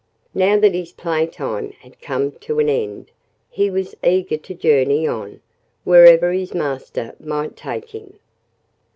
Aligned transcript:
Now 0.33 0.57
that 0.59 0.73
his 0.73 0.91
play 0.93 1.27
time 1.27 1.73
had 1.73 2.01
come 2.01 2.31
to 2.31 2.57
an 2.57 2.69
end, 2.69 3.11
he 3.51 3.69
was 3.69 3.93
eager 4.03 4.37
to 4.37 4.55
journey 4.55 5.05
on, 5.05 5.41
wherever 5.83 6.31
his 6.33 6.55
master 6.55 7.15
might 7.19 7.55
take 7.55 7.89
him. 7.91 8.17